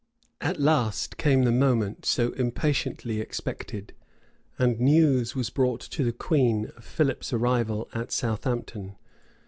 At 0.41 0.59
last 0.59 1.17
came 1.17 1.43
the 1.43 1.51
moment 1.51 2.07
so 2.07 2.31
impatiently 2.31 3.21
expected; 3.21 3.93
and 4.57 4.79
news 4.79 5.35
was 5.35 5.51
brought 5.51 5.87
the 5.91 6.11
queen 6.11 6.71
of 6.75 6.83
Philip's 6.83 7.31
arrival 7.31 7.87
at 7.93 8.11
Southampton. 8.11 8.95